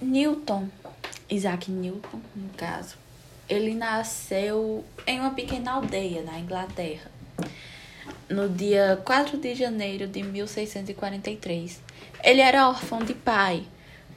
Newton, 0.00 0.68
Isaac 1.28 1.70
Newton, 1.70 2.20
no 2.34 2.48
caso, 2.56 2.96
ele 3.48 3.74
nasceu 3.74 4.84
em 5.06 5.20
uma 5.20 5.30
pequena 5.30 5.72
aldeia 5.72 6.22
na 6.22 6.38
Inglaterra, 6.38 7.10
no 8.28 8.48
dia 8.48 9.00
4 9.04 9.38
de 9.38 9.54
janeiro 9.54 10.06
de 10.06 10.22
1643. 10.22 11.80
Ele 12.24 12.40
era 12.40 12.68
órfão 12.68 12.98
de 13.00 13.14
pai, 13.14 13.64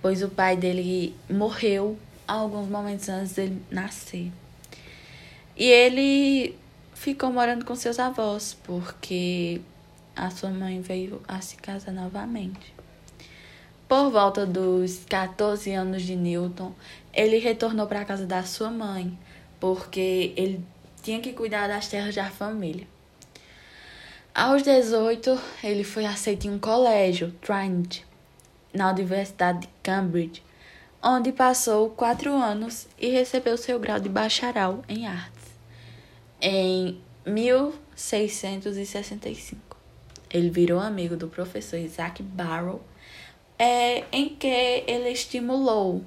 pois 0.02 0.23
o 0.23 0.30
pai 0.30 0.55
dele 0.55 1.16
morreu 1.30 1.98
alguns 2.28 2.68
momentos 2.68 3.10
antes 3.10 3.34
dele 3.34 3.62
nascer. 3.70 4.32
E 5.55 5.66
ele 5.66 6.57
ficou 6.94 7.32
morando 7.32 7.66
com 7.66 7.76
seus 7.76 8.00
avós, 8.00 8.57
porque 8.64 9.62
a 10.16 10.30
sua 10.30 10.50
mãe 10.50 10.82
veio 10.82 11.21
a 11.28 11.41
se 11.41 11.55
casar 11.57 11.91
novamente. 11.91 12.79
Por 13.89 14.09
volta 14.11 14.45
dos 14.45 15.03
14 15.09 15.73
anos 15.73 16.03
de 16.03 16.16
Newton, 16.16 16.71
ele 17.11 17.39
retornou 17.39 17.88
para 17.88 18.02
a 18.02 18.05
casa 18.05 18.23
da 18.23 18.43
sua 18.43 18.70
mãe, 18.70 19.17
porque 19.59 20.31
ele 20.38 20.63
tinha 21.02 21.20
que 21.20 21.34
cuidar 21.34 21.67
das 21.67 21.88
terras 21.88 22.13
da 22.13 22.30
família. 22.30 22.85
Aos 24.31 24.61
18, 24.61 25.41
ele 25.63 25.83
foi 25.83 26.05
aceito 26.05 26.45
em 26.45 26.52
um 26.52 26.59
colégio, 26.59 27.31
Trinity, 27.41 28.05
na 28.71 28.91
Universidade 28.91 29.61
de 29.61 29.70
Cambridge, 29.81 30.44
onde 31.02 31.31
passou 31.31 31.89
quatro 31.89 32.31
anos 32.31 32.88
e 32.99 33.09
recebeu 33.09 33.58
seu 33.58 33.80
grau 33.80 33.99
de 33.99 34.08
bacharel 34.08 34.83
em 34.88 35.08
artes. 35.08 35.45
Em 36.39 37.02
1665, 37.25 39.75
ele 40.30 40.52
virou 40.52 40.80
amigo 40.80 41.17
do 41.17 41.27
professor 41.27 41.77
Isaac 41.77 42.21
Barrow 42.21 42.83
é, 43.59 44.05
em 44.12 44.30
que 44.30 44.84
ele 44.88 45.12
estimulou 45.12 46.04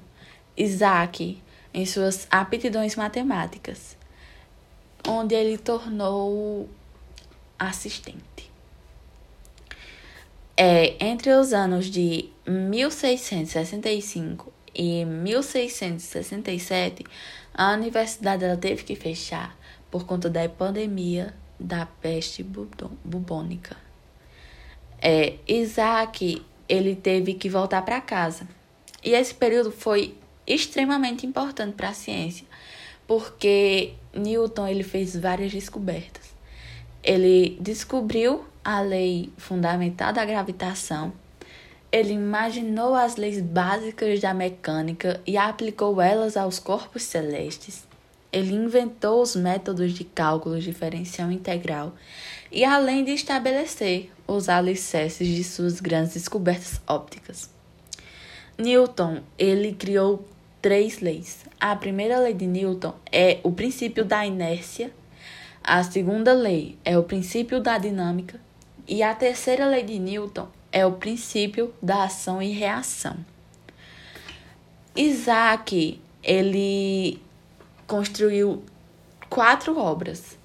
Isaac 0.56 1.40
em 1.74 1.86
suas 1.86 2.26
aptidões 2.30 2.96
matemáticas, 2.96 3.96
onde 5.06 5.34
ele 5.34 5.58
tornou 5.58 6.66
assistente. 7.58 8.50
É, 10.56 11.04
entre 11.04 11.30
os 11.32 11.52
anos 11.52 11.84
de 11.86 12.30
1665 12.46 14.50
e 14.74 15.04
1667, 15.04 17.04
a 17.54 17.72
universidade 17.72 18.44
ela 18.44 18.56
teve 18.56 18.84
que 18.84 18.96
fechar 18.96 19.54
por 19.90 20.06
conta 20.06 20.30
da 20.30 20.48
pandemia 20.48 21.34
da 21.60 21.84
peste 21.86 22.42
bubônica. 22.42 23.76
É, 25.00 25.34
Isaac 25.46 26.42
ele 26.72 26.96
teve 26.96 27.34
que 27.34 27.50
voltar 27.50 27.82
para 27.82 28.00
casa. 28.00 28.48
E 29.04 29.10
esse 29.10 29.34
período 29.34 29.70
foi 29.70 30.14
extremamente 30.46 31.26
importante 31.26 31.74
para 31.74 31.90
a 31.90 31.92
ciência, 31.92 32.46
porque 33.06 33.92
Newton 34.14 34.66
ele 34.66 34.82
fez 34.82 35.14
várias 35.14 35.52
descobertas. 35.52 36.32
Ele 37.04 37.58
descobriu 37.60 38.46
a 38.64 38.80
lei 38.80 39.30
fundamental 39.36 40.14
da 40.14 40.24
gravitação, 40.24 41.12
ele 41.90 42.14
imaginou 42.14 42.94
as 42.94 43.16
leis 43.16 43.38
básicas 43.38 44.18
da 44.18 44.32
mecânica 44.32 45.20
e 45.26 45.36
aplicou 45.36 46.00
elas 46.00 46.38
aos 46.38 46.58
corpos 46.58 47.02
celestes. 47.02 47.86
Ele 48.32 48.54
inventou 48.54 49.20
os 49.20 49.36
métodos 49.36 49.92
de 49.92 50.04
cálculo 50.04 50.58
diferencial 50.58 51.30
integral 51.30 51.94
e 52.50 52.64
além 52.64 53.04
de 53.04 53.12
estabelecer 53.12 54.10
os 54.26 54.48
alicerces 54.48 55.28
de 55.28 55.44
suas 55.44 55.80
grandes 55.80 56.14
descobertas 56.14 56.80
ópticas. 56.86 57.50
Newton, 58.56 59.22
ele 59.38 59.72
criou 59.72 60.26
três 60.60 61.00
leis. 61.00 61.44
A 61.60 61.74
primeira 61.76 62.18
lei 62.18 62.32
de 62.32 62.46
Newton 62.46 62.94
é 63.10 63.40
o 63.42 63.52
princípio 63.52 64.04
da 64.04 64.24
inércia, 64.24 64.92
a 65.62 65.82
segunda 65.84 66.32
lei 66.32 66.76
é 66.84 66.98
o 66.98 67.04
princípio 67.04 67.60
da 67.60 67.78
dinâmica 67.78 68.40
e 68.86 69.02
a 69.02 69.14
terceira 69.14 69.66
lei 69.66 69.82
de 69.82 69.98
Newton 69.98 70.48
é 70.72 70.84
o 70.84 70.92
princípio 70.92 71.72
da 71.80 72.04
ação 72.04 72.42
e 72.42 72.50
reação. 72.50 73.16
Isaac, 74.96 76.00
ele 76.22 77.20
construiu 77.92 78.64
quatro 79.28 79.78
obras. 79.78 80.38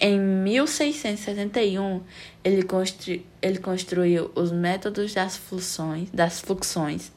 Em 0.00 0.18
1671, 0.18 2.00
ele, 2.42 2.62
constru, 2.62 3.20
ele 3.42 3.58
construiu 3.58 4.32
os 4.34 4.50
métodos 4.50 5.12
das 5.12 5.36
fluxões, 5.36 6.08
das 6.08 6.40
fluxões. 6.40 7.12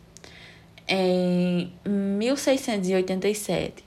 Em 0.85 1.71
1687, 1.85 3.85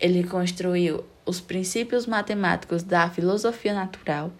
ele 0.00 0.22
construiu 0.22 1.04
os 1.24 1.40
princípios 1.40 2.06
matemáticos 2.06 2.84
da 2.84 3.10
filosofia 3.10 3.74
natural. 3.74 4.30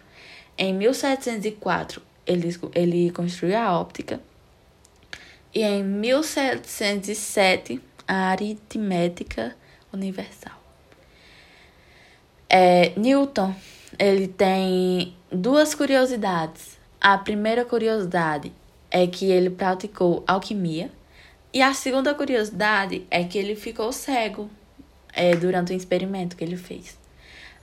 Em 0.56 0.72
1704, 0.72 2.00
ele, 2.24 2.56
ele 2.72 3.10
construiu 3.10 3.58
a 3.58 3.80
óptica. 3.80 4.20
E 5.52 5.64
em 5.64 5.82
1707, 5.82 7.82
a 8.06 8.28
aritmética 8.28 9.56
universal. 9.92 10.54
É, 12.48 12.92
Newton, 12.96 13.54
ele 13.98 14.28
tem 14.28 15.14
duas 15.30 15.74
curiosidades. 15.74 16.78
A 17.00 17.18
primeira 17.18 17.64
curiosidade 17.64 18.52
é 18.90 19.06
que 19.06 19.26
ele 19.26 19.50
praticou 19.50 20.22
alquimia. 20.26 20.90
E 21.52 21.62
a 21.62 21.72
segunda 21.72 22.14
curiosidade 22.14 23.06
é 23.10 23.24
que 23.24 23.38
ele 23.38 23.56
ficou 23.56 23.92
cego 23.92 24.50
é, 25.12 25.34
durante 25.34 25.72
o 25.72 25.76
experimento 25.76 26.36
que 26.36 26.44
ele 26.44 26.56
fez. 26.56 26.98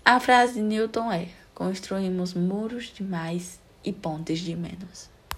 A 0.03 0.19
frase 0.19 0.55
de 0.55 0.61
Newton 0.61 1.11
é: 1.11 1.29
construímos 1.53 2.33
muros 2.33 2.85
de 2.85 3.03
mais 3.03 3.59
e 3.83 3.93
pontes 3.93 4.39
de 4.39 4.55
menos. 4.55 5.12